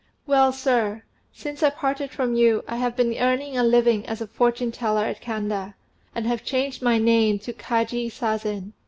"Well, 0.25 0.51
sir, 0.51 1.03
since 1.31 1.61
I 1.61 1.69
parted 1.69 2.09
from 2.09 2.33
you 2.33 2.63
I 2.67 2.77
have 2.77 2.95
been 2.95 3.15
earning 3.19 3.55
a 3.55 3.63
living 3.63 4.03
as 4.07 4.19
a 4.19 4.25
fortune 4.25 4.71
teller 4.71 5.05
at 5.05 5.21
Kanda, 5.21 5.75
and 6.15 6.25
have 6.25 6.43
changed 6.43 6.81
my 6.81 6.97
name 6.97 7.37
to 7.37 7.53
Kaji 7.53 8.09
Sazen. 8.09 8.73